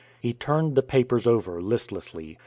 [0.19, 2.39] He turned the papers over listlessly.